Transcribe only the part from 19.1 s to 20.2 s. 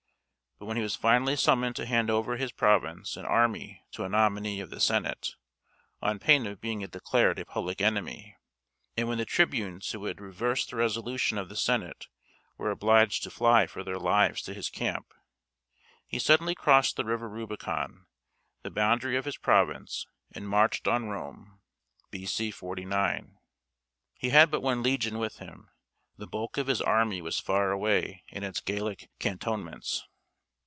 of his province,